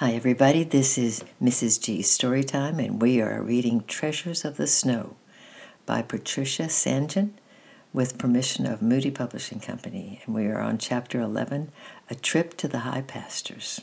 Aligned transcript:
Hi, 0.00 0.12
everybody. 0.12 0.64
This 0.64 0.96
is 0.96 1.26
Mrs. 1.42 1.78
G 1.78 1.98
Storytime, 2.00 2.82
and 2.82 3.02
we 3.02 3.20
are 3.20 3.42
reading 3.42 3.84
Treasures 3.86 4.46
of 4.46 4.56
the 4.56 4.66
Snow 4.66 5.16
by 5.84 6.00
Patricia 6.00 6.70
St. 6.70 7.10
John 7.10 7.34
with 7.92 8.16
permission 8.16 8.64
of 8.64 8.80
Moody 8.80 9.10
Publishing 9.10 9.60
Company. 9.60 10.22
And 10.24 10.34
we 10.34 10.46
are 10.46 10.58
on 10.58 10.78
chapter 10.78 11.20
11 11.20 11.70
A 12.08 12.14
Trip 12.14 12.56
to 12.56 12.66
the 12.66 12.78
High 12.78 13.02
Pastures. 13.02 13.82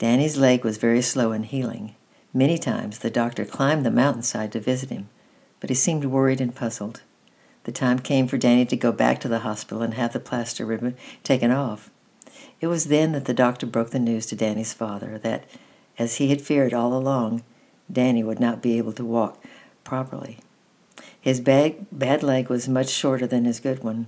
Danny's 0.00 0.36
leg 0.36 0.64
was 0.64 0.76
very 0.76 1.02
slow 1.02 1.30
in 1.30 1.44
healing. 1.44 1.94
Many 2.34 2.58
times 2.58 2.98
the 2.98 3.10
doctor 3.10 3.44
climbed 3.44 3.86
the 3.86 3.92
mountainside 3.92 4.50
to 4.54 4.58
visit 4.58 4.90
him, 4.90 5.08
but 5.60 5.70
he 5.70 5.76
seemed 5.76 6.06
worried 6.06 6.40
and 6.40 6.52
puzzled. 6.52 7.02
The 7.62 7.70
time 7.70 8.00
came 8.00 8.26
for 8.26 8.38
Danny 8.38 8.66
to 8.66 8.76
go 8.76 8.90
back 8.90 9.20
to 9.20 9.28
the 9.28 9.46
hospital 9.46 9.84
and 9.84 9.94
have 9.94 10.12
the 10.12 10.18
plaster 10.18 10.66
ribbon 10.66 10.96
taken 11.22 11.52
off. 11.52 11.92
It 12.60 12.66
was 12.66 12.86
then 12.86 13.12
that 13.12 13.24
the 13.24 13.34
doctor 13.34 13.66
broke 13.66 13.90
the 13.90 13.98
news 13.98 14.26
to 14.26 14.36
Danny's 14.36 14.72
father 14.72 15.18
that, 15.18 15.44
as 15.98 16.16
he 16.16 16.28
had 16.28 16.42
feared 16.42 16.74
all 16.74 16.94
along, 16.94 17.42
Danny 17.90 18.22
would 18.22 18.40
not 18.40 18.62
be 18.62 18.78
able 18.78 18.92
to 18.92 19.04
walk 19.04 19.42
properly. 19.84 20.38
His 21.20 21.40
bad, 21.40 21.86
bad 21.92 22.22
leg 22.22 22.48
was 22.48 22.68
much 22.68 22.88
shorter 22.88 23.26
than 23.26 23.44
his 23.44 23.60
good 23.60 23.82
one. 23.82 24.06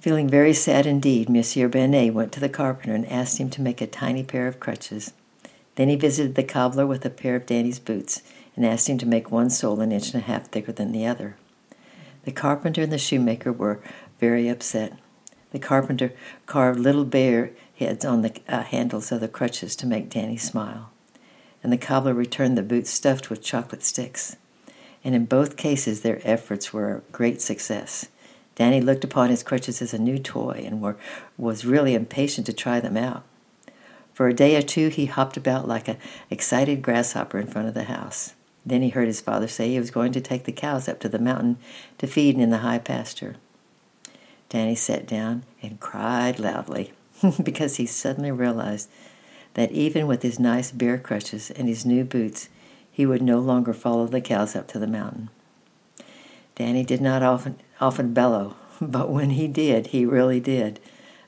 Feeling 0.00 0.28
very 0.28 0.52
sad 0.52 0.86
indeed, 0.86 1.28
Monsieur 1.28 1.68
Benet 1.68 2.10
went 2.10 2.32
to 2.32 2.40
the 2.40 2.48
carpenter 2.48 2.94
and 2.94 3.10
asked 3.10 3.38
him 3.38 3.50
to 3.50 3.62
make 3.62 3.80
a 3.80 3.86
tiny 3.86 4.22
pair 4.22 4.46
of 4.46 4.60
crutches. 4.60 5.12
Then 5.74 5.88
he 5.88 5.96
visited 5.96 6.34
the 6.34 6.44
cobbler 6.44 6.86
with 6.86 7.04
a 7.04 7.10
pair 7.10 7.36
of 7.36 7.46
Danny's 7.46 7.78
boots 7.78 8.22
and 8.54 8.64
asked 8.64 8.88
him 8.88 8.98
to 8.98 9.06
make 9.06 9.30
one 9.30 9.50
sole 9.50 9.80
an 9.80 9.92
inch 9.92 10.14
and 10.14 10.22
a 10.22 10.26
half 10.26 10.48
thicker 10.48 10.72
than 10.72 10.92
the 10.92 11.06
other. 11.06 11.36
The 12.24 12.32
carpenter 12.32 12.82
and 12.82 12.92
the 12.92 12.98
shoemaker 12.98 13.52
were 13.52 13.80
very 14.18 14.48
upset. 14.48 14.98
The 15.52 15.58
carpenter 15.58 16.12
carved 16.46 16.78
little 16.78 17.04
bear 17.04 17.52
heads 17.78 18.04
on 18.04 18.22
the 18.22 18.32
uh, 18.48 18.62
handles 18.62 19.12
of 19.12 19.20
the 19.20 19.28
crutches 19.28 19.76
to 19.76 19.86
make 19.86 20.10
Danny 20.10 20.36
smile, 20.36 20.90
and 21.62 21.72
the 21.72 21.78
cobbler 21.78 22.14
returned 22.14 22.56
the 22.56 22.62
boots 22.62 22.90
stuffed 22.90 23.30
with 23.30 23.42
chocolate 23.42 23.82
sticks. 23.82 24.36
And 25.04 25.14
in 25.14 25.26
both 25.26 25.56
cases, 25.56 26.00
their 26.00 26.20
efforts 26.24 26.72
were 26.72 26.96
a 26.96 27.12
great 27.12 27.40
success. 27.40 28.06
Danny 28.56 28.80
looked 28.80 29.04
upon 29.04 29.30
his 29.30 29.42
crutches 29.42 29.80
as 29.80 29.94
a 29.94 29.98
new 29.98 30.18
toy 30.18 30.64
and 30.66 30.80
were, 30.80 30.96
was 31.36 31.64
really 31.64 31.94
impatient 31.94 32.46
to 32.46 32.52
try 32.52 32.80
them 32.80 32.96
out. 32.96 33.22
For 34.14 34.28
a 34.28 34.34
day 34.34 34.56
or 34.56 34.62
two, 34.62 34.88
he 34.88 35.06
hopped 35.06 35.36
about 35.36 35.68
like 35.68 35.88
an 35.88 35.98
excited 36.30 36.80
grasshopper 36.80 37.38
in 37.38 37.46
front 37.46 37.68
of 37.68 37.74
the 37.74 37.84
house. 37.84 38.34
Then 38.64 38.80
he 38.80 38.88
heard 38.88 39.06
his 39.06 39.20
father 39.20 39.46
say 39.46 39.68
he 39.68 39.78
was 39.78 39.90
going 39.90 40.12
to 40.12 40.20
take 40.20 40.44
the 40.44 40.52
cows 40.52 40.88
up 40.88 40.98
to 41.00 41.08
the 41.08 41.18
mountain 41.18 41.58
to 41.98 42.06
feed 42.06 42.36
in 42.36 42.50
the 42.50 42.58
high 42.58 42.78
pasture. 42.78 43.36
Danny 44.48 44.74
sat 44.74 45.06
down 45.06 45.44
and 45.62 45.80
cried 45.80 46.38
loudly 46.38 46.92
because 47.42 47.76
he 47.76 47.86
suddenly 47.86 48.30
realized 48.30 48.88
that 49.54 49.72
even 49.72 50.06
with 50.06 50.22
his 50.22 50.38
nice 50.38 50.70
bear 50.70 50.98
crutches 50.98 51.50
and 51.50 51.68
his 51.68 51.86
new 51.86 52.04
boots, 52.04 52.48
he 52.90 53.06
would 53.06 53.22
no 53.22 53.38
longer 53.38 53.72
follow 53.72 54.06
the 54.06 54.20
cows 54.20 54.54
up 54.54 54.68
to 54.68 54.78
the 54.78 54.86
mountain. 54.86 55.30
Danny 56.54 56.84
did 56.84 57.00
not 57.00 57.22
often 57.22 57.56
often 57.80 58.14
bellow, 58.14 58.56
but 58.80 59.10
when 59.10 59.30
he 59.30 59.48
did, 59.48 59.88
he 59.88 60.06
really 60.06 60.40
did. 60.40 60.80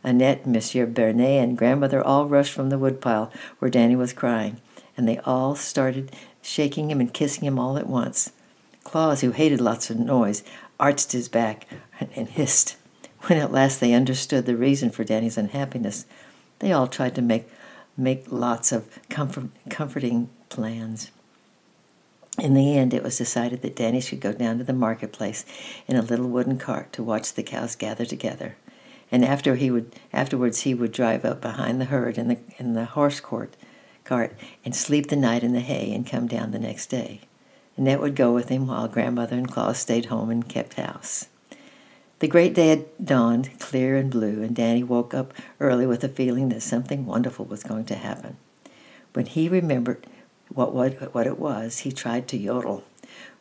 Annette, 0.05 0.46
Monsieur 0.46 0.86
Bernet, 0.86 1.42
and 1.42 1.58
grandmother 1.58 2.02
all 2.02 2.27
rushed 2.27 2.52
from 2.52 2.70
the 2.70 2.78
woodpile 2.78 3.33
where 3.58 3.70
Danny 3.70 3.96
was 3.96 4.12
crying, 4.12 4.61
and 4.96 5.08
they 5.08 5.19
all 5.19 5.55
started 5.55 6.14
shaking 6.41 6.91
him 6.91 7.00
and 7.00 7.12
kissing 7.12 7.44
him 7.44 7.58
all 7.58 7.77
at 7.77 7.89
once. 7.89 8.33
Klaus, 8.84 9.20
who 9.20 9.33
hated 9.33 9.61
lots 9.61 9.91
of 9.91 9.98
noise, 9.98 10.42
arched 10.80 11.12
his 11.12 11.28
back 11.28 11.66
and 12.14 12.28
hissed. 12.28 12.77
When 13.29 13.39
at 13.39 13.53
last 13.53 13.81
they 13.81 13.93
understood 13.93 14.47
the 14.47 14.57
reason 14.57 14.89
for 14.89 15.05
Danny's 15.05 15.37
unhappiness, 15.37 16.07
they 16.61 16.73
all 16.73 16.87
tried 16.87 17.15
to 17.17 17.21
make, 17.21 17.47
make 17.95 18.33
lots 18.33 18.73
of 18.73 18.98
comfort, 19.11 19.51
comforting 19.69 20.31
plans. 20.48 21.11
In 22.39 22.55
the 22.55 22.79
end, 22.79 22.95
it 22.95 23.03
was 23.03 23.19
decided 23.19 23.61
that 23.61 23.77
Danny 23.77 24.01
should 24.01 24.20
go 24.20 24.33
down 24.33 24.57
to 24.57 24.65
the 24.65 24.73
marketplace 24.73 25.45
in 25.86 25.97
a 25.97 26.01
little 26.01 26.30
wooden 26.30 26.57
cart 26.57 26.91
to 26.95 27.02
watch 27.02 27.35
the 27.35 27.42
cows 27.42 27.77
gather 27.77 28.07
together. 28.07 28.57
And 29.13 29.27
after 29.27 29.57
he 29.57 29.70
would, 29.70 29.95
afterwards, 30.11 30.63
he 30.63 30.73
would 30.73 30.92
drive 30.92 31.27
up 31.27 31.42
behind 31.42 31.83
the 31.83 31.86
herd 31.86 32.17
in 32.17 32.29
the, 32.29 32.39
in 32.57 32.73
the 32.73 32.86
horse 32.86 33.20
court, 33.20 33.58
cart 34.05 34.35
and 34.64 34.75
sleep 34.75 35.08
the 35.08 35.17
night 35.17 35.42
in 35.42 35.52
the 35.52 35.61
hay 35.61 35.92
and 35.92 36.07
come 36.07 36.29
down 36.29 36.52
the 36.52 36.58
next 36.58 36.86
day. 36.86 37.20
Annette 37.77 38.01
would 38.01 38.17
go 38.17 38.33
with 38.33 38.48
him 38.48 38.67
while 38.67 38.89
grandmother 38.89 39.36
and 39.36 39.51
Klaus 39.51 39.79
stayed 39.79 40.07
home 40.07 40.31
and 40.31 40.48
kept 40.48 40.75
house. 40.75 41.27
The 42.20 42.27
great 42.27 42.52
day 42.52 42.68
had 42.68 42.86
dawned, 43.05 43.61
clear 43.61 43.96
and 43.96 44.11
blue, 44.11 44.42
and 44.42 44.55
Danny 44.55 44.83
woke 44.83 45.14
up 45.14 45.33
early 45.61 45.86
with 45.86 46.02
a 46.02 46.08
feeling 46.08 46.48
that 46.48 46.62
something 46.62 47.06
wonderful 47.06 47.45
was 47.45 47.62
going 47.62 47.84
to 47.86 47.95
happen. 47.95 48.39
When 49.12 49.27
he 49.27 49.48
remembered 49.48 50.05
what, 50.48 50.74
what, 50.74 51.14
what 51.14 51.28
it 51.28 51.39
was, 51.39 51.80
he 51.80 51.92
tried 51.92 52.27
to 52.28 52.36
yodel, 52.36 52.83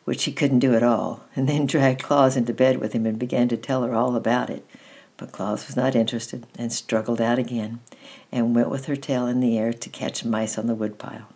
which 0.04 0.24
he 0.24 0.32
couldn't 0.32 0.60
do 0.60 0.74
at 0.74 0.84
all, 0.84 1.24
and 1.34 1.48
then 1.48 1.66
dragged 1.66 2.04
Klaus 2.04 2.36
into 2.36 2.54
bed 2.54 2.76
with 2.78 2.92
him 2.92 3.04
and 3.04 3.18
began 3.18 3.48
to 3.48 3.56
tell 3.56 3.82
her 3.82 3.94
all 3.94 4.14
about 4.14 4.48
it. 4.48 4.64
But 5.16 5.32
Klaus 5.32 5.66
was 5.66 5.76
not 5.76 5.96
interested 5.96 6.46
and 6.56 6.72
struggled 6.72 7.20
out 7.20 7.40
again 7.40 7.80
and 8.30 8.54
went 8.54 8.70
with 8.70 8.84
her 8.84 8.94
tail 8.94 9.26
in 9.26 9.40
the 9.40 9.58
air 9.58 9.72
to 9.72 9.90
catch 9.90 10.24
mice 10.24 10.56
on 10.56 10.68
the 10.68 10.76
woodpile. 10.76 11.28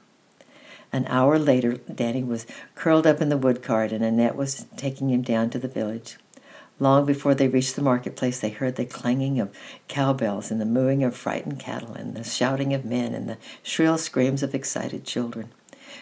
An 0.92 1.06
hour 1.08 1.40
later, 1.40 1.78
Danny 1.92 2.22
was 2.22 2.46
curled 2.76 3.06
up 3.06 3.20
in 3.20 3.30
the 3.30 3.36
wood 3.36 3.62
cart, 3.62 3.90
and 3.90 4.04
Annette 4.04 4.36
was 4.36 4.66
taking 4.76 5.10
him 5.10 5.22
down 5.22 5.50
to 5.50 5.58
the 5.58 5.66
village. 5.66 6.18
Long 6.82 7.06
before 7.06 7.36
they 7.36 7.46
reached 7.46 7.76
the 7.76 7.80
marketplace, 7.80 8.40
they 8.40 8.50
heard 8.50 8.74
the 8.74 8.84
clanging 8.84 9.38
of 9.38 9.56
cowbells 9.86 10.50
and 10.50 10.60
the 10.60 10.64
mooing 10.64 11.04
of 11.04 11.14
frightened 11.14 11.60
cattle 11.60 11.94
and 11.94 12.16
the 12.16 12.24
shouting 12.24 12.74
of 12.74 12.84
men 12.84 13.14
and 13.14 13.28
the 13.28 13.38
shrill 13.62 13.96
screams 13.96 14.42
of 14.42 14.52
excited 14.52 15.04
children. 15.04 15.50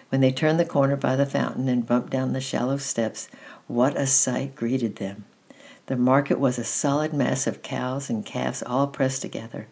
When 0.08 0.22
they 0.22 0.32
turned 0.32 0.58
the 0.58 0.64
corner 0.64 0.96
by 0.96 1.16
the 1.16 1.26
fountain 1.26 1.68
and 1.68 1.84
bumped 1.84 2.08
down 2.08 2.32
the 2.32 2.40
shallow 2.40 2.78
steps, 2.78 3.28
what 3.66 3.94
a 3.94 4.06
sight 4.06 4.56
greeted 4.56 4.96
them! 4.96 5.26
The 5.84 5.96
market 5.98 6.40
was 6.40 6.58
a 6.58 6.64
solid 6.64 7.12
mass 7.12 7.46
of 7.46 7.60
cows 7.60 8.08
and 8.08 8.24
calves 8.24 8.62
all 8.62 8.86
pressed 8.86 9.20
together. 9.20 9.66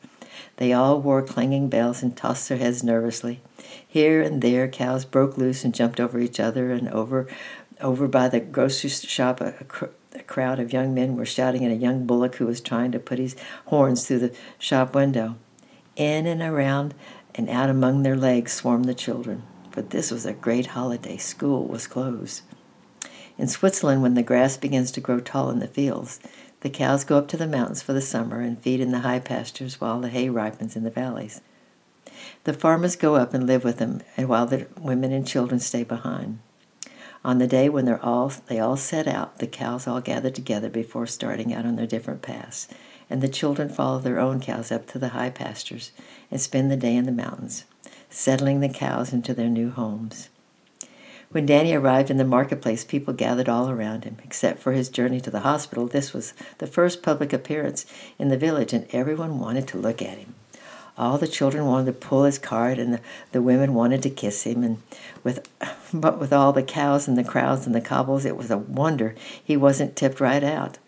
They 0.59 0.75
all 0.75 1.01
wore 1.01 1.23
clanging 1.23 1.71
bells 1.71 2.03
and 2.03 2.15
tossed 2.15 2.51
their 2.51 2.59
heads 2.59 2.85
nervously. 2.85 3.41
Here 3.87 4.21
and 4.21 4.43
there, 4.43 4.69
cows 4.69 5.07
broke 5.07 5.39
loose 5.39 5.65
and 5.65 5.75
jumped 5.75 6.01
over 6.01 6.21
each 6.21 6.39
other, 6.39 6.71
and 6.71 6.87
over, 6.91 7.27
over 7.81 8.09
by 8.09 8.29
the 8.29 8.41
grocery 8.41 8.91
shop, 8.91 9.41
a, 10.15 10.23
crowd 10.23 10.59
of 10.59 10.73
young 10.73 10.95
men 10.95 11.17
were 11.17 11.27
shouting 11.27 11.65
at 11.65 11.71
a 11.71 11.77
young 11.77 12.07
bullock 12.07 12.37
who 12.37 12.47
was 12.47 12.61
trying 12.61 12.93
to 12.93 12.99
put 12.99 13.19
his 13.19 13.37
horns 13.67 14.07
through 14.07 14.21
the 14.21 14.35
shop 14.59 14.95
window. 14.95 15.37
In 15.97 16.27
and 16.27 16.43
around 16.43 16.95
and 17.35 17.49
out 17.49 17.71
among 17.71 18.03
their 18.03 18.17
legs 18.17 18.53
swarmed 18.53 18.87
the 18.87 18.95
children, 18.95 19.43
for 19.71 19.83
this 19.83 20.11
was 20.11 20.27
a 20.27 20.33
great 20.33 20.67
holiday. 20.67 21.17
School 21.17 21.67
was 21.67 21.87
closed. 21.87 22.43
In 23.37 23.47
Switzerland, 23.47 24.03
when 24.03 24.15
the 24.15 24.23
grass 24.23 24.57
begins 24.57 24.91
to 24.93 25.01
grow 25.01 25.21
tall 25.21 25.51
in 25.51 25.61
the 25.61 25.69
fields, 25.69 26.19
the 26.61 26.71
cows 26.71 27.05
go 27.05 27.19
up 27.19 27.29
to 27.29 27.37
the 27.37 27.47
mountains 27.47 27.83
for 27.83 27.93
the 27.93 28.01
summer 28.01 28.41
and 28.41 28.61
feed 28.61 28.81
in 28.81 28.91
the 28.91 29.01
high 29.01 29.21
pastures 29.21 29.81
while 29.81 30.01
the 30.01 30.09
hay 30.09 30.29
ripens 30.29 30.75
in 30.75 30.83
the 30.83 30.91
valleys. 30.91 31.41
The 32.45 32.53
farmers 32.53 32.97
go 32.97 33.15
up 33.15 33.35
and 33.35 33.47
live 33.47 33.63
with 33.63 33.79
them, 33.79 34.01
and 34.17 34.29
while 34.29 34.47
the 34.47 34.67
women 34.81 35.13
and 35.13 35.27
children 35.27 35.61
stay 35.61 35.85
behind. 35.85 36.41
On 37.25 37.39
the 37.39 37.47
day 37.47 37.69
when 37.69 37.85
they're 37.85 38.05
all 38.05 38.33
they 38.47 38.61
all 38.61 38.77
set 38.77 39.07
out, 39.07 39.39
the 39.39 39.47
cows 39.47 39.87
all 39.87 40.01
gather 40.01 40.31
together 40.31 40.71
before 40.71 41.07
starting 41.07 41.53
out 41.53 41.67
on 41.67 41.77
their 41.77 41.87
different 41.87 42.23
paths, 42.23 42.69
and 43.11 43.21
the 43.21 43.29
children 43.29 43.69
follow 43.69 43.99
their 43.99 44.21
own 44.21 44.41
cows 44.41 44.71
up 44.71 44.87
to 44.89 44.99
the 44.99 45.11
high 45.11 45.31
pastures 45.31 45.91
and 46.31 46.41
spend 46.41 46.71
the 46.71 46.77
day 46.77 46.95
in 46.95 47.07
the 47.07 47.13
mountains, 47.13 47.65
settling 48.09 48.61
the 48.61 48.69
cows 48.69 49.13
into 49.13 49.35
their 49.35 49.49
new 49.49 49.71
homes. 49.71 50.29
When 51.31 51.45
Danny 51.45 51.75
arrived 51.75 52.11
in 52.11 52.17
the 52.17 52.25
marketplace, 52.25 52.85
people 52.85 53.13
gathered 53.13 53.51
all 53.51 53.69
around 53.69 54.05
him. 54.05 54.17
Except 54.25 54.59
for 54.59 54.73
his 54.73 54.89
journey 54.89 55.21
to 55.21 55.31
the 55.31 55.41
hospital, 55.41 55.87
this 55.87 56.15
was 56.15 56.33
the 56.57 56.67
first 56.67 57.03
public 57.03 57.35
appearance 57.35 57.85
in 58.19 58.29
the 58.29 58.39
village, 58.39 58.73
and 58.73 58.87
everyone 58.93 59.39
wanted 59.39 59.69
to 59.69 59.79
look 59.79 60.01
at 60.01 60.17
him. 60.17 60.35
All 60.99 61.17
the 61.17 61.29
children 61.29 61.65
wanted 61.65 61.87
to 61.87 61.93
pull 61.93 62.25
his 62.25 62.39
cart, 62.39 62.79
and 62.79 62.93
the, 62.93 63.01
the 63.31 63.41
women 63.41 63.73
wanted 63.73 64.03
to 64.03 64.11
kiss 64.11 64.43
him. 64.43 64.65
And 64.65 64.83
with, 65.23 65.49
but 65.95 66.19
with 66.19 66.33
all 66.33 66.53
the 66.53 66.63
cows 66.63 67.07
and 67.07 67.17
the 67.17 67.23
crowds 67.23 67.67
and 67.67 67.75
the 67.75 67.81
cobbles, 67.81 68.25
it 68.25 68.37
was 68.37 68.51
a 68.51 68.59
wonder 68.59 69.15
he 69.43 69.57
wasn't 69.57 69.95
tipped 69.95 70.21
right 70.21 70.43
out. 70.43 70.79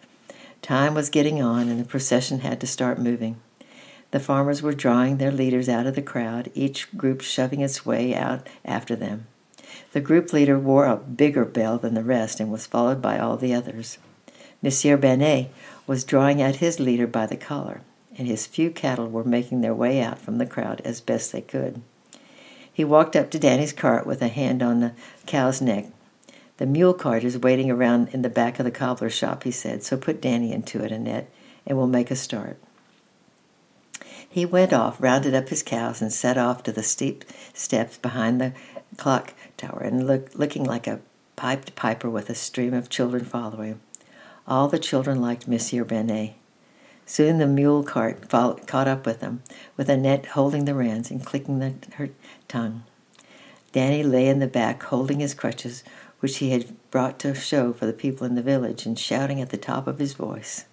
Time 0.62 0.94
was 0.94 1.08
getting 1.08 1.40
on, 1.40 1.68
and 1.68 1.78
the 1.78 1.84
procession 1.84 2.40
had 2.40 2.60
to 2.60 2.66
start 2.66 2.98
moving. 2.98 3.36
The 4.10 4.20
farmers 4.20 4.60
were 4.60 4.72
drawing 4.72 5.16
their 5.18 5.30
leaders 5.30 5.68
out 5.68 5.86
of 5.86 5.94
the 5.94 6.02
crowd, 6.02 6.50
each 6.54 6.94
group 6.96 7.20
shoving 7.20 7.60
its 7.60 7.86
way 7.86 8.12
out 8.12 8.46
after 8.64 8.96
them. 8.96 9.28
The 9.92 10.00
group 10.00 10.32
leader 10.32 10.58
wore 10.58 10.86
a 10.86 10.96
bigger 10.96 11.44
bell 11.44 11.78
than 11.78 11.94
the 11.94 12.02
rest 12.02 12.40
and 12.40 12.50
was 12.50 12.66
followed 12.66 13.00
by 13.00 13.18
all 13.18 13.36
the 13.36 13.54
others. 13.54 13.98
Monsieur 14.62 14.96
Benet 14.96 15.50
was 15.86 16.04
drawing 16.04 16.42
out 16.42 16.56
his 16.56 16.80
leader 16.80 17.06
by 17.06 17.26
the 17.26 17.36
collar, 17.36 17.82
and 18.20 18.28
his 18.28 18.46
few 18.46 18.70
cattle 18.70 19.08
were 19.08 19.24
making 19.24 19.62
their 19.62 19.74
way 19.74 20.02
out 20.02 20.18
from 20.18 20.36
the 20.36 20.44
crowd 20.44 20.82
as 20.84 21.00
best 21.00 21.32
they 21.32 21.40
could. 21.40 21.80
He 22.70 22.84
walked 22.84 23.16
up 23.16 23.30
to 23.30 23.38
Danny's 23.38 23.72
cart 23.72 24.06
with 24.06 24.20
a 24.20 24.28
hand 24.28 24.62
on 24.62 24.80
the 24.80 24.92
cow's 25.24 25.62
neck. 25.62 25.86
The 26.58 26.66
mule 26.66 26.92
cart 26.92 27.24
is 27.24 27.38
waiting 27.38 27.70
around 27.70 28.10
in 28.10 28.20
the 28.20 28.28
back 28.28 28.58
of 28.58 28.66
the 28.66 28.70
cobbler's 28.70 29.14
shop, 29.14 29.44
he 29.44 29.50
said, 29.50 29.82
so 29.82 29.96
put 29.96 30.20
Danny 30.20 30.52
into 30.52 30.84
it, 30.84 30.92
Annette, 30.92 31.30
and 31.66 31.78
we'll 31.78 31.86
make 31.86 32.10
a 32.10 32.14
start. 32.14 32.58
He 34.28 34.44
went 34.44 34.74
off, 34.74 35.00
rounded 35.00 35.34
up 35.34 35.48
his 35.48 35.62
cows, 35.62 36.02
and 36.02 36.12
set 36.12 36.36
off 36.36 36.62
to 36.64 36.72
the 36.72 36.82
steep 36.82 37.24
steps 37.54 37.96
behind 37.96 38.38
the 38.38 38.52
clock 38.98 39.32
tower, 39.56 39.80
and 39.82 40.06
look, 40.06 40.34
looking 40.34 40.64
like 40.64 40.86
a 40.86 41.00
piped 41.36 41.74
piper 41.74 42.10
with 42.10 42.28
a 42.28 42.34
stream 42.34 42.74
of 42.74 42.90
children 42.90 43.24
following. 43.24 43.80
All 44.46 44.68
the 44.68 44.78
children 44.78 45.22
liked 45.22 45.48
Monsieur 45.48 45.84
Benet. 45.84 46.36
Soon 47.10 47.38
the 47.38 47.46
mule 47.48 47.82
cart 47.82 48.30
followed, 48.30 48.68
caught 48.68 48.86
up 48.86 49.04
with 49.04 49.18
them, 49.18 49.42
with 49.76 49.90
Annette 49.90 50.26
holding 50.26 50.64
the 50.64 50.76
reins 50.76 51.10
and 51.10 51.26
clicking 51.26 51.58
the, 51.58 51.74
her 51.94 52.10
tongue. 52.46 52.84
Danny 53.72 54.04
lay 54.04 54.28
in 54.28 54.38
the 54.38 54.46
back, 54.46 54.80
holding 54.84 55.18
his 55.18 55.34
crutches, 55.34 55.82
which 56.20 56.36
he 56.36 56.50
had 56.50 56.76
brought 56.92 57.18
to 57.18 57.34
show 57.34 57.72
for 57.72 57.84
the 57.84 57.92
people 57.92 58.28
in 58.28 58.36
the 58.36 58.42
village, 58.42 58.86
and 58.86 58.96
shouting 58.96 59.40
at 59.40 59.50
the 59.50 59.56
top 59.56 59.88
of 59.88 59.98
his 59.98 60.12
voice. 60.12 60.66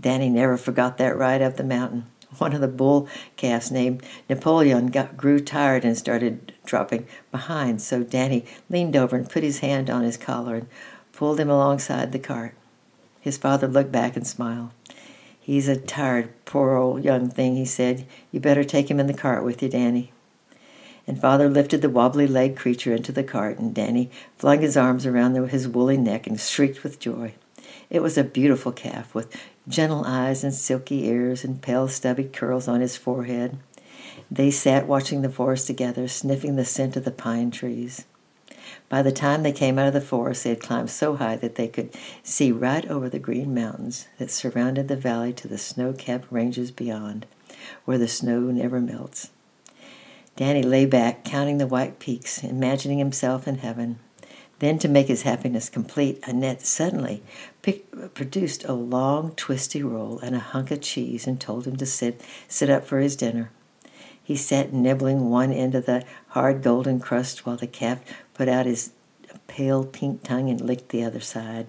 Danny 0.00 0.28
never 0.28 0.56
forgot 0.56 0.98
that 0.98 1.16
ride 1.16 1.40
up 1.40 1.56
the 1.56 1.62
mountain. 1.62 2.06
One 2.38 2.54
of 2.54 2.60
the 2.60 2.66
bull 2.66 3.06
calves 3.36 3.70
named 3.70 4.02
Napoleon 4.28 4.88
got, 4.88 5.16
grew 5.16 5.38
tired 5.38 5.84
and 5.84 5.96
started 5.96 6.54
dropping 6.66 7.06
behind, 7.30 7.80
so 7.80 8.02
Danny 8.02 8.46
leaned 8.68 8.96
over 8.96 9.14
and 9.14 9.30
put 9.30 9.44
his 9.44 9.60
hand 9.60 9.88
on 9.88 10.02
his 10.02 10.16
collar 10.16 10.56
and 10.56 10.66
pulled 11.12 11.38
him 11.38 11.48
alongside 11.48 12.10
the 12.10 12.18
cart. 12.18 12.56
His 13.20 13.38
father 13.38 13.68
looked 13.68 13.92
back 13.92 14.16
and 14.16 14.26
smiled. 14.26 14.70
He's 15.42 15.66
a 15.66 15.76
tired, 15.76 16.30
poor 16.44 16.76
old 16.76 17.02
young 17.02 17.28
thing, 17.28 17.56
he 17.56 17.64
said. 17.64 18.06
You 18.30 18.38
better 18.38 18.62
take 18.62 18.88
him 18.88 19.00
in 19.00 19.08
the 19.08 19.12
cart 19.12 19.44
with 19.44 19.60
you, 19.60 19.68
Danny. 19.68 20.12
And 21.04 21.20
father 21.20 21.48
lifted 21.48 21.82
the 21.82 21.90
wobbly 21.90 22.28
legged 22.28 22.56
creature 22.56 22.94
into 22.94 23.10
the 23.10 23.24
cart, 23.24 23.58
and 23.58 23.74
Danny 23.74 24.08
flung 24.38 24.60
his 24.60 24.76
arms 24.76 25.04
around 25.04 25.34
his 25.34 25.66
woolly 25.66 25.96
neck 25.96 26.28
and 26.28 26.38
shrieked 26.38 26.84
with 26.84 27.00
joy. 27.00 27.34
It 27.90 28.02
was 28.02 28.16
a 28.16 28.22
beautiful 28.22 28.70
calf 28.70 29.16
with 29.16 29.36
gentle 29.66 30.04
eyes 30.06 30.44
and 30.44 30.54
silky 30.54 31.06
ears 31.06 31.42
and 31.42 31.60
pale 31.60 31.88
stubby 31.88 32.24
curls 32.24 32.68
on 32.68 32.80
his 32.80 32.96
forehead. 32.96 33.58
They 34.30 34.52
sat 34.52 34.86
watching 34.86 35.22
the 35.22 35.28
forest 35.28 35.66
together, 35.66 36.06
sniffing 36.06 36.54
the 36.54 36.64
scent 36.64 36.96
of 36.96 37.04
the 37.04 37.10
pine 37.10 37.50
trees. 37.50 38.04
By 38.88 39.02
the 39.02 39.12
time 39.12 39.42
they 39.42 39.52
came 39.52 39.78
out 39.78 39.88
of 39.88 39.94
the 39.94 40.00
forest, 40.00 40.44
they 40.44 40.50
had 40.50 40.60
climbed 40.60 40.90
so 40.90 41.16
high 41.16 41.36
that 41.36 41.54
they 41.56 41.68
could 41.68 41.94
see 42.22 42.52
right 42.52 42.88
over 42.88 43.08
the 43.08 43.18
green 43.18 43.54
mountains 43.54 44.08
that 44.18 44.30
surrounded 44.30 44.88
the 44.88 44.96
valley 44.96 45.32
to 45.34 45.48
the 45.48 45.58
snow 45.58 45.92
capped 45.92 46.30
ranges 46.30 46.70
beyond, 46.70 47.26
where 47.84 47.98
the 47.98 48.08
snow 48.08 48.40
never 48.40 48.80
melts. 48.80 49.30
Danny 50.36 50.62
lay 50.62 50.86
back, 50.86 51.24
counting 51.24 51.58
the 51.58 51.66
white 51.66 51.98
peaks, 51.98 52.42
imagining 52.42 52.98
himself 52.98 53.46
in 53.46 53.58
heaven. 53.58 53.98
Then, 54.60 54.78
to 54.78 54.88
make 54.88 55.08
his 55.08 55.22
happiness 55.22 55.68
complete, 55.68 56.22
Annette 56.26 56.62
suddenly 56.62 57.22
picked, 57.62 58.14
produced 58.14 58.64
a 58.64 58.72
long, 58.72 59.32
twisty 59.32 59.82
roll 59.82 60.20
and 60.20 60.36
a 60.36 60.38
hunk 60.38 60.70
of 60.70 60.80
cheese 60.80 61.26
and 61.26 61.40
told 61.40 61.66
him 61.66 61.76
to 61.76 61.86
sit, 61.86 62.20
sit 62.48 62.70
up 62.70 62.86
for 62.86 63.00
his 63.00 63.16
dinner. 63.16 63.50
He 64.24 64.36
sat 64.36 64.72
nibbling 64.72 65.30
one 65.30 65.52
end 65.52 65.74
of 65.74 65.86
the 65.86 66.04
hard 66.28 66.62
golden 66.62 67.00
crust 67.00 67.44
while 67.44 67.56
the 67.56 67.66
calf 67.66 68.00
put 68.34 68.48
out 68.48 68.66
his 68.66 68.92
pale 69.46 69.84
pink 69.84 70.22
tongue 70.22 70.48
and 70.48 70.60
licked 70.60 70.90
the 70.90 71.04
other 71.04 71.20
side. 71.20 71.66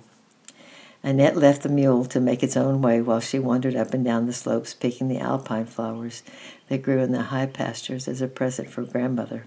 Annette 1.05 1.35
left 1.35 1.63
the 1.63 1.69
mule 1.69 2.05
to 2.05 2.21
make 2.21 2.43
its 2.43 2.55
own 2.55 2.81
way 2.81 3.01
while 3.01 3.19
she 3.19 3.37
wandered 3.37 3.75
up 3.75 3.93
and 3.93 4.05
down 4.05 4.25
the 4.25 4.31
slopes 4.31 4.73
picking 4.73 5.09
the 5.09 5.19
alpine 5.19 5.65
flowers 5.65 6.23
that 6.69 6.81
grew 6.81 6.99
in 6.99 7.11
the 7.11 7.23
high 7.23 7.45
pastures 7.45 8.07
as 8.07 8.21
a 8.21 8.27
present 8.27 8.69
for 8.69 8.83
grandmother. 8.83 9.45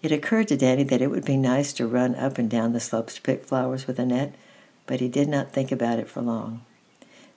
It 0.00 0.12
occurred 0.12 0.48
to 0.48 0.56
Danny 0.56 0.84
that 0.84 1.02
it 1.02 1.10
would 1.10 1.24
be 1.24 1.36
nice 1.36 1.72
to 1.72 1.88
run 1.88 2.14
up 2.14 2.38
and 2.38 2.48
down 2.48 2.72
the 2.72 2.78
slopes 2.78 3.16
to 3.16 3.22
pick 3.22 3.44
flowers 3.44 3.86
with 3.86 3.98
Annette, 3.98 4.34
but 4.86 5.00
he 5.00 5.08
did 5.08 5.28
not 5.28 5.50
think 5.50 5.72
about 5.72 5.98
it 5.98 6.08
for 6.08 6.20
long. 6.20 6.64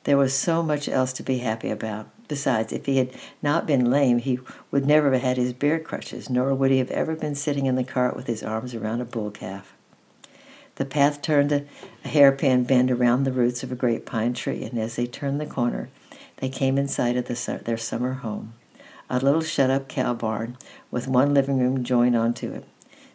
There 0.04 0.18
was 0.18 0.34
so 0.34 0.62
much 0.62 0.88
else 0.88 1.12
to 1.14 1.24
be 1.24 1.40
happy 1.40 1.69
about. 1.69 2.10
Besides, 2.28 2.74
if 2.74 2.86
he 2.86 2.98
had 2.98 3.12
not 3.42 3.66
been 3.66 3.90
lame, 3.90 4.20
he 4.20 4.40
would 4.70 4.86
never 4.86 5.14
have 5.14 5.22
had 5.22 5.38
his 5.38 5.54
bear 5.54 5.80
crutches, 5.80 6.30
nor 6.30 6.54
would 6.54 6.72
he 6.72 6.80
have 6.80 6.92
ever 6.92 7.16
been 7.16 7.36
sitting 7.36 7.66
in 7.66 7.76
the 7.76 7.84
cart 7.84 8.16
with 8.16 8.28
his 8.28 8.44
arms 8.44 8.76
around 8.76 9.02
a 9.02 9.06
bull 9.06 9.32
calf. 9.32 9.74
The 10.76 10.86
path 10.86 11.22
turned 11.22 11.52
a, 11.52 11.66
a 12.04 12.08
hairpin 12.10 12.64
bend 12.64 12.92
around 12.92 13.24
the 13.24 13.32
roots 13.32 13.64
of 13.64 13.72
a 13.72 13.76
great 13.76 14.06
pine 14.06 14.34
tree, 14.34 14.64
and 14.64 14.78
as 14.78 14.96
they 14.96 15.08
turned 15.08 15.40
the 15.40 15.46
corner, 15.46 15.90
they 16.38 16.50
came 16.50 16.78
in 16.78 16.88
sight 16.88 17.18
of 17.18 17.26
the, 17.26 17.62
their 17.64 17.78
summer 17.78 18.14
home, 18.14 18.54
a 19.10 19.20
little 19.20 19.42
shut-up 19.42 19.88
cow 19.88 20.14
barn 20.14 20.58
with 20.92 21.08
one 21.08 21.34
living 21.34 21.60
room 21.60 21.84
joined 21.84 22.16
onto 22.16 22.52
it, 22.52 22.66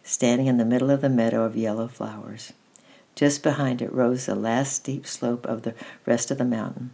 standing 0.03 0.47
in 0.47 0.57
the 0.57 0.65
middle 0.65 0.91
of 0.91 1.01
the 1.01 1.09
meadow 1.09 1.43
of 1.43 1.55
yellow 1.55 1.87
flowers. 1.87 2.51
Just 3.15 3.43
behind 3.43 3.81
it 3.81 3.93
rose 3.93 4.25
the 4.25 4.35
last 4.35 4.73
steep 4.73 5.05
slope 5.05 5.45
of 5.45 5.61
the 5.61 5.75
rest 6.05 6.31
of 6.31 6.39
the 6.39 6.45
mountain. 6.45 6.91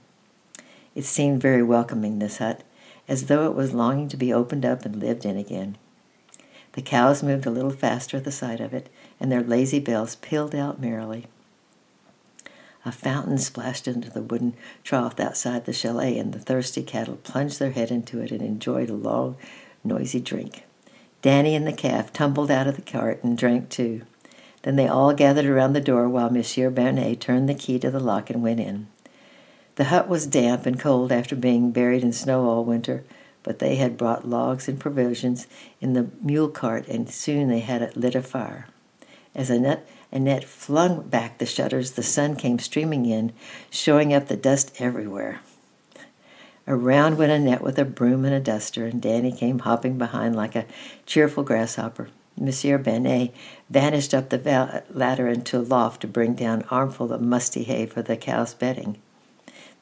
It 1.00 1.06
seemed 1.06 1.42
very 1.42 1.64
welcoming, 1.64 2.20
this 2.20 2.40
hut, 2.40 2.62
as 3.08 3.28
though 3.28 3.46
it 3.46 3.56
was 3.56 3.74
longing 3.74 4.10
to 4.10 4.18
be 4.18 4.34
opened 4.34 4.66
up 4.66 4.84
and 4.84 4.98
lived 4.98 5.24
in 5.24 5.38
again. 5.38 5.78
The 6.74 6.82
cows 6.82 7.24
moved 7.24 7.46
a 7.46 7.50
little 7.50 7.72
faster 7.72 8.18
at 8.18 8.26
the 8.26 8.34
sight 8.34 8.60
of 8.60 8.74
it, 8.74 8.90
and 9.18 9.32
their 9.32 9.42
lazy 9.42 9.80
bells 9.80 10.18
pealed 10.18 10.54
out 10.54 10.82
merrily. 10.82 11.28
A 12.84 12.92
fountain 12.92 13.38
splashed 13.38 13.88
into 13.88 14.10
the 14.10 14.22
wooden 14.22 14.56
trough 14.84 15.22
outside 15.22 15.64
the 15.64 15.72
chalet, 15.72 16.18
and 16.18 16.34
the 16.34 16.40
thirsty 16.40 16.84
cattle 16.84 17.16
plunged 17.16 17.60
their 17.60 17.72
head 17.72 17.92
into 17.92 18.20
it 18.20 18.32
and 18.34 18.42
enjoyed 18.42 18.90
a 18.90 18.94
long, 18.94 19.38
noisy 19.86 20.20
drink. 20.20 20.66
Danny 21.22 21.56
and 21.56 21.66
the 21.66 21.72
calf 21.72 22.12
tumbled 22.12 22.52
out 22.52 22.68
of 22.68 22.76
the 22.76 22.82
cart 22.82 23.24
and 23.24 23.38
drank 23.38 23.70
too. 23.70 24.02
Then 24.64 24.76
they 24.76 24.90
all 24.90 25.14
gathered 25.14 25.46
around 25.46 25.72
the 25.72 25.80
door 25.80 26.10
while 26.10 26.30
Monsieur 26.30 26.70
Bernet 26.70 27.22
turned 27.22 27.48
the 27.48 27.56
key 27.56 27.80
to 27.80 27.90
the 27.90 28.02
lock 28.02 28.30
and 28.30 28.44
went 28.44 28.60
in. 28.60 28.88
The 29.80 29.86
hut 29.86 30.10
was 30.10 30.28
damp 30.28 30.66
and 30.66 30.78
cold 30.78 31.10
after 31.10 31.38
being 31.38 31.72
buried 31.72 32.04
in 32.04 32.12
snow 32.12 32.44
all 32.50 32.66
winter, 32.66 33.06
but 33.44 33.60
they 33.60 33.78
had 33.78 33.96
brought 33.96 34.28
logs 34.28 34.68
and 34.68 34.78
provisions 34.78 35.48
in 35.80 35.94
the 35.94 36.10
mule 36.22 36.50
cart, 36.50 36.86
and 36.90 37.10
soon 37.10 37.48
they 37.48 37.62
had 37.62 37.82
it 37.82 37.96
lit 37.96 38.14
a 38.14 38.22
fire. 38.22 38.68
As 39.34 39.50
Annette, 39.50 39.88
Annette 40.12 40.44
flung 40.44 41.04
back 41.08 41.38
the 41.38 41.46
shutters, 41.46 41.92
the 41.92 42.04
sun 42.04 42.36
came 42.36 42.60
streaming 42.60 43.06
in, 43.06 43.32
showing 43.70 44.14
up 44.14 44.28
the 44.28 44.36
dust 44.36 44.76
everywhere. 44.82 45.40
Around 46.68 47.18
went 47.18 47.32
Annette 47.32 47.62
with 47.62 47.80
a 47.80 47.86
broom 47.86 48.26
and 48.26 48.34
a 48.34 48.42
duster, 48.42 48.86
and 48.86 49.02
Danny 49.02 49.32
came 49.32 49.60
hopping 49.60 49.98
behind 49.98 50.36
like 50.36 50.58
a 50.58 50.66
cheerful 51.06 51.46
grasshopper. 51.46 52.10
Monsieur 52.38 52.78
Benet 52.78 53.34
vanished 53.70 54.14
up 54.14 54.28
the 54.28 54.84
ladder 54.90 55.30
into 55.30 55.58
a 55.58 55.62
loft 55.62 56.02
to 56.02 56.08
bring 56.08 56.34
down 56.34 56.66
armful 56.70 57.14
of 57.14 57.22
musty 57.22 57.64
hay 57.64 57.86
for 57.86 58.02
the 58.02 58.18
cow's 58.18 58.54
bedding. 58.54 58.98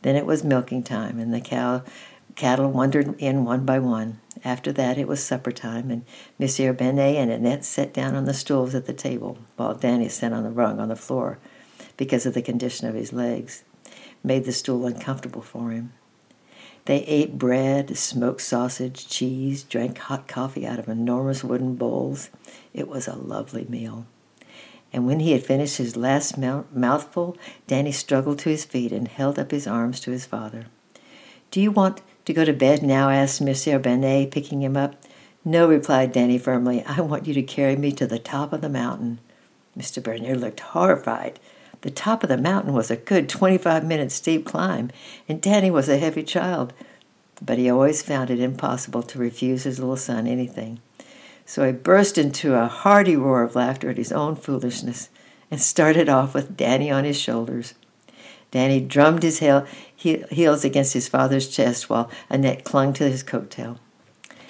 Then 0.02 0.16
it 0.16 0.26
was 0.26 0.44
milking 0.44 0.84
time, 0.84 1.20
and 1.20 1.34
the 1.34 1.42
cow 1.42 1.84
cattle 2.36 2.72
wandered 2.72 3.20
in 3.20 3.44
one 3.44 3.66
by 3.66 3.80
one. 3.80 4.20
After 4.44 4.72
that, 4.74 4.98
it 4.98 5.08
was 5.08 5.24
supper 5.24 5.52
time, 5.52 5.90
and 5.90 6.06
Monsieur 6.38 6.72
Benet 6.72 7.18
and 7.18 7.32
Annette 7.32 7.66
sat 7.66 7.94
down 7.94 8.16
on 8.16 8.26
the 8.26 8.34
stools 8.34 8.76
at 8.76 8.86
the 8.86 8.94
table, 8.94 9.40
while 9.56 9.74
Danny 9.74 10.08
sat 10.08 10.34
on 10.34 10.44
the 10.44 10.52
rung 10.52 10.80
on 10.80 10.90
the 10.90 10.96
floor 10.96 11.40
because 11.98 12.26
of 12.26 12.34
the 12.34 12.42
condition 12.42 12.88
of 12.88 12.94
his 12.94 13.12
legs, 13.12 13.64
made 14.24 14.46
the 14.46 14.52
stool 14.52 14.86
uncomfortable 14.86 15.42
for 15.42 15.72
him. 15.72 15.94
They 16.86 17.00
ate 17.04 17.38
bread, 17.38 17.98
smoked 17.98 18.42
sausage, 18.42 19.08
cheese, 19.10 19.64
drank 19.64 19.98
hot 19.98 20.28
coffee 20.28 20.66
out 20.66 20.80
of 20.80 20.88
enormous 20.88 21.44
wooden 21.44 21.76
bowls. 21.76 22.30
It 22.74 22.88
was 22.88 23.08
a 23.08 23.16
lovely 23.16 23.66
meal 23.68 24.06
and 24.94 25.06
when 25.06 25.20
he 25.20 25.32
had 25.32 25.44
finished 25.44 25.78
his 25.78 25.98
last 25.98 26.38
mouthful, 26.38 27.38
Danny 27.68 27.92
struggled 27.92 28.40
to 28.40 28.50
his 28.50 28.66
feet 28.66 28.92
and 28.92 29.08
held 29.08 29.38
up 29.38 29.52
his 29.52 29.68
arms 29.68 30.00
to 30.02 30.12
his 30.12 30.26
father. 30.26 30.68
Do 31.52 31.62
you 31.62 31.72
want 31.72 32.02
to 32.26 32.34
go 32.34 32.46
to 32.46 32.54
bed 32.54 32.84
now? 32.84 33.10
asked 33.10 33.42
Monsieur 33.42 33.80
Benet, 33.80 34.32
picking 34.32 34.62
him 34.62 34.76
up. 34.76 34.96
No, 35.46 35.68
replied 35.68 36.12
Danny 36.12 36.38
firmly. 36.38 36.84
I 36.86 37.02
want 37.02 37.26
you 37.26 37.34
to 37.34 37.44
carry 37.44 37.76
me 37.76 37.92
to 37.94 38.08
the 38.08 38.20
top 38.20 38.52
of 38.52 38.62
the 38.62 38.70
mountain. 38.70 39.20
Mr. 39.78 40.04
Burnier 40.04 40.36
looked 40.36 40.60
horrified. 40.60 41.40
The 41.82 41.92
top 41.92 42.24
of 42.24 42.30
the 42.30 42.38
mountain 42.38 42.74
was 42.74 42.90
a 42.90 42.98
good 42.98 43.30
25 43.30 43.86
minute 43.86 44.12
steep 44.12 44.46
climb, 44.46 44.90
and 45.30 45.42
Danny 45.42 45.72
was 45.72 45.88
a 45.88 45.98
heavy 45.98 46.24
child. 46.24 46.74
But 47.42 47.60
he 47.60 47.70
always 47.70 48.02
found 48.02 48.30
it 48.30 48.40
impossible 48.40 49.04
to 49.04 49.20
refuse 49.20 49.64
his 49.64 49.80
little 49.80 49.96
son 49.96 50.26
anything. 50.28 50.80
So 51.48 51.66
he 51.66 51.72
burst 51.72 52.18
into 52.18 52.56
a 52.56 52.68
hearty 52.68 53.16
roar 53.16 53.42
of 53.42 53.56
laughter 53.56 53.90
at 53.90 53.96
his 53.96 54.12
own 54.12 54.36
foolishness 54.36 55.08
and 55.50 55.62
started 55.62 56.10
off 56.10 56.34
with 56.34 56.58
Danny 56.58 56.92
on 56.92 57.06
his 57.06 57.18
shoulders. 57.18 57.74
Danny 58.52 58.82
drummed 58.82 59.24
his 59.24 59.42
heels 59.96 60.66
against 60.66 60.94
his 60.94 61.08
father's 61.08 61.48
chest 61.48 61.90
while 61.90 62.12
Annette 62.30 62.66
clung 62.66 62.92
to 62.94 63.10
his 63.10 63.24
coat 63.24 63.50
tail. 63.50 63.80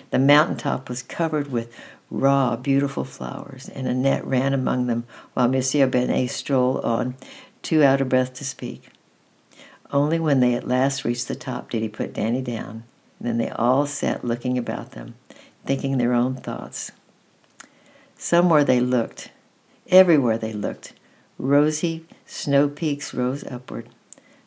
The 0.10 0.18
mountain 0.18 0.58
top 0.58 0.90
was 0.90 1.04
covered 1.04 1.52
with 1.52 1.72
raw, 2.10 2.56
beautiful 2.56 3.04
flowers, 3.04 3.70
and 3.70 3.88
Annette 3.88 4.26
ran 4.26 4.56
among 4.56 4.88
them 4.88 5.06
while 5.36 5.48
Monsieur 5.48 5.86
Benet 5.86 6.28
strolled 6.28 6.84
on, 6.84 7.16
too 7.62 7.84
out 7.84 8.02
of 8.02 8.10
breath 8.10 8.34
to 8.36 8.44
speak. 8.44 8.90
Only 9.92 10.20
when 10.20 10.40
they 10.40 10.56
at 10.56 10.68
last 10.68 11.06
reached 11.06 11.28
the 11.28 11.36
top 11.36 11.70
did 11.70 11.84
he 11.84 11.90
put 11.90 12.14
Danny 12.14 12.42
down. 12.42 12.86
Then 13.22 13.38
they 13.38 13.50
all 13.50 13.86
sat 13.86 14.26
looking 14.26 14.58
about 14.58 14.94
them 14.94 15.14
thinking 15.68 15.98
their 15.98 16.14
own 16.14 16.36
thoughts. 16.36 16.92
Somewhere 18.18 18.64
they 18.64 18.80
looked, 18.80 19.32
everywhere 19.90 20.38
they 20.38 20.54
looked, 20.54 20.94
rosy 21.38 22.06
snow 22.26 22.68
peaks 22.68 23.14
rose 23.14 23.44
upward. 23.44 23.90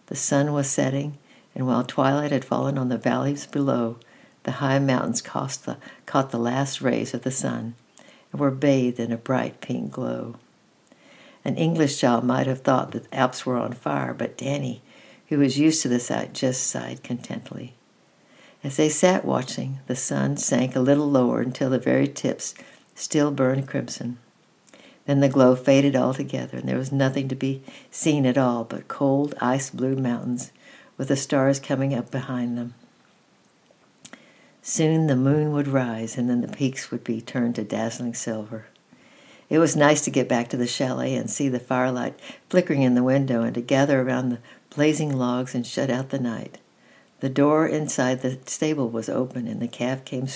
The 0.06 0.16
sun 0.16 0.52
was 0.52 0.68
setting, 0.68 1.18
and 1.54 1.66
while 1.66 1.84
twilight 1.84 2.32
had 2.32 2.44
fallen 2.44 2.76
on 2.78 2.88
the 2.88 2.98
valleys 2.98 3.46
below, 3.46 3.98
the 4.42 4.52
high 4.52 4.78
mountains 4.78 5.22
caught 5.22 5.58
the, 5.64 5.76
caught 6.06 6.30
the 6.30 6.38
last 6.38 6.80
rays 6.80 7.14
of 7.14 7.22
the 7.22 7.30
sun 7.30 7.74
and 8.32 8.40
were 8.40 8.50
bathed 8.50 8.98
in 8.98 9.12
a 9.12 9.16
bright 9.16 9.60
pink 9.60 9.92
glow. 9.92 10.36
An 11.44 11.56
English 11.56 11.98
child 11.98 12.24
might 12.24 12.46
have 12.46 12.60
thought 12.60 12.92
that 12.92 13.10
the 13.10 13.16
Alps 13.16 13.46
were 13.46 13.56
on 13.56 13.72
fire, 13.72 14.12
but 14.12 14.36
Danny, 14.36 14.82
who 15.28 15.38
was 15.38 15.58
used 15.58 15.82
to 15.82 15.88
the 15.88 16.00
sight, 16.00 16.32
just 16.32 16.66
sighed 16.66 17.02
contentedly. 17.02 17.74
As 18.62 18.76
they 18.76 18.88
sat 18.88 19.24
watching, 19.24 19.78
the 19.86 19.96
sun 19.96 20.36
sank 20.36 20.76
a 20.76 20.80
little 20.80 21.10
lower 21.10 21.40
until 21.40 21.70
the 21.70 21.78
very 21.78 22.06
tips 22.06 22.54
still 22.94 23.30
burned 23.30 23.66
crimson. 23.66 24.18
Then 25.06 25.20
the 25.20 25.28
glow 25.28 25.56
faded 25.56 25.96
altogether, 25.96 26.58
and 26.58 26.68
there 26.68 26.76
was 26.76 26.92
nothing 26.92 27.28
to 27.28 27.34
be 27.34 27.62
seen 27.90 28.26
at 28.26 28.36
all 28.36 28.64
but 28.64 28.86
cold, 28.86 29.34
ice 29.40 29.70
blue 29.70 29.96
mountains 29.96 30.52
with 30.98 31.08
the 31.08 31.16
stars 31.16 31.58
coming 31.58 31.94
up 31.94 32.10
behind 32.10 32.58
them. 32.58 32.74
Soon 34.62 35.06
the 35.06 35.16
moon 35.16 35.52
would 35.52 35.66
rise, 35.66 36.18
and 36.18 36.28
then 36.28 36.42
the 36.42 36.48
peaks 36.48 36.90
would 36.90 37.02
be 37.02 37.22
turned 37.22 37.54
to 37.54 37.64
dazzling 37.64 38.12
silver. 38.12 38.66
It 39.48 39.58
was 39.58 39.74
nice 39.74 40.02
to 40.02 40.10
get 40.10 40.28
back 40.28 40.48
to 40.50 40.56
the 40.56 40.66
chalet 40.66 41.16
and 41.16 41.28
see 41.28 41.48
the 41.48 41.58
firelight 41.58 42.20
flickering 42.48 42.82
in 42.82 42.94
the 42.94 43.02
window 43.02 43.42
and 43.42 43.54
to 43.54 43.62
gather 43.62 44.00
around 44.00 44.28
the 44.28 44.38
blazing 44.68 45.16
logs 45.16 45.54
and 45.54 45.66
shut 45.66 45.90
out 45.90 46.10
the 46.10 46.20
night. 46.20 46.58
The 47.20 47.28
door 47.28 47.66
inside 47.66 48.22
the 48.22 48.38
stable 48.46 48.88
was 48.88 49.08
open, 49.08 49.46
and 49.46 49.60
the 49.60 49.68
calf 49.68 50.04
came 50.04 50.26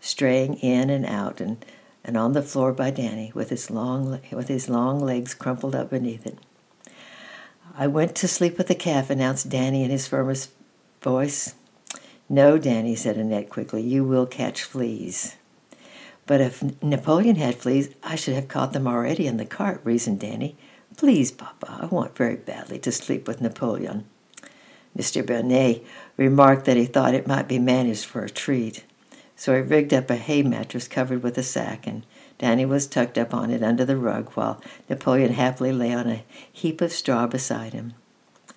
straying 0.00 0.54
in 0.56 0.90
and 0.90 1.06
out 1.06 1.40
and, 1.40 1.64
and 2.02 2.16
on 2.16 2.32
the 2.32 2.42
floor 2.42 2.72
by 2.72 2.90
Danny 2.90 3.30
with 3.34 3.50
his, 3.50 3.70
long, 3.70 4.18
with 4.32 4.48
his 4.48 4.68
long 4.68 4.98
legs 4.98 5.34
crumpled 5.34 5.74
up 5.74 5.90
beneath 5.90 6.26
it. 6.26 6.38
I 7.76 7.86
went 7.86 8.14
to 8.16 8.28
sleep 8.28 8.58
with 8.58 8.66
the 8.66 8.74
calf, 8.74 9.10
announced 9.10 9.48
Danny 9.48 9.84
in 9.84 9.90
his 9.90 10.08
firmest 10.08 10.50
voice. 11.00 11.54
No, 12.28 12.58
Danny, 12.58 12.94
said 12.94 13.16
Annette 13.16 13.50
quickly, 13.50 13.82
you 13.82 14.04
will 14.04 14.26
catch 14.26 14.62
fleas. 14.62 15.36
But 16.26 16.40
if 16.40 16.82
Napoleon 16.82 17.36
had 17.36 17.56
fleas, 17.56 17.90
I 18.02 18.14
should 18.14 18.34
have 18.34 18.48
caught 18.48 18.72
them 18.72 18.86
already 18.86 19.26
in 19.26 19.36
the 19.36 19.44
cart, 19.44 19.80
reasoned 19.84 20.20
Danny. 20.20 20.56
Please, 20.96 21.30
Papa, 21.30 21.78
I 21.82 21.86
want 21.86 22.16
very 22.16 22.36
badly 22.36 22.78
to 22.80 22.92
sleep 22.92 23.26
with 23.26 23.40
Napoleon. 23.40 24.06
Mr. 24.96 25.24
Bennet 25.24 25.84
remarked 26.16 26.66
that 26.66 26.76
he 26.76 26.84
thought 26.84 27.14
it 27.14 27.26
might 27.26 27.48
be 27.48 27.58
managed 27.58 28.04
for 28.04 28.24
a 28.24 28.30
treat. 28.30 28.84
So 29.36 29.54
he 29.54 29.60
rigged 29.60 29.94
up 29.94 30.10
a 30.10 30.16
hay 30.16 30.42
mattress 30.42 30.86
covered 30.86 31.22
with 31.22 31.38
a 31.38 31.42
sack, 31.42 31.86
and 31.86 32.04
Danny 32.38 32.64
was 32.64 32.86
tucked 32.86 33.18
up 33.18 33.32
on 33.34 33.50
it 33.50 33.62
under 33.62 33.84
the 33.84 33.96
rug, 33.96 34.30
while 34.34 34.60
Napoleon 34.88 35.32
happily 35.32 35.72
lay 35.72 35.92
on 35.92 36.08
a 36.08 36.24
heap 36.52 36.80
of 36.80 36.92
straw 36.92 37.26
beside 37.26 37.72
him. 37.72 37.94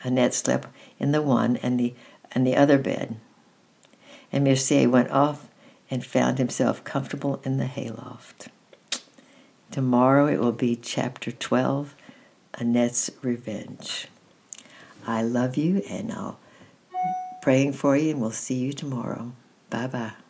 Annette 0.04 0.34
slept 0.34 0.68
in 1.00 1.12
the 1.12 1.22
one 1.22 1.58
and 1.58 1.80
the 1.80 1.94
and 2.32 2.46
the 2.46 2.56
other 2.56 2.78
bed, 2.78 3.16
and 4.32 4.44
Mercier 4.44 4.90
went 4.90 5.10
off 5.10 5.48
and 5.90 6.06
found 6.06 6.38
himself 6.38 6.84
comfortable 6.84 7.40
in 7.44 7.58
the 7.58 7.66
hayloft. 7.66 8.50
Tomorrow 9.72 10.28
it 10.28 10.40
will 10.40 10.52
be 10.52 10.76
chapter 10.76 11.32
12 11.32 11.96
Annette's 12.56 13.10
Revenge. 13.22 14.08
I 15.06 15.22
love 15.22 15.58
you 15.58 15.84
and 15.90 16.12
I'll 16.12 16.40
praying 17.42 17.74
for 17.74 17.96
you 17.96 18.12
and 18.12 18.22
we'll 18.22 18.32
see 18.32 18.56
you 18.56 18.74
tomorrow. 18.74 19.34
Bye 19.70 19.88
bye. 19.88 20.25